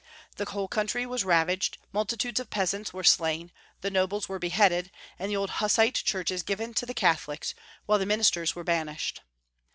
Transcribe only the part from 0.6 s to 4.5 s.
country was ravaged, multitudes of peasants were slain, the nobles were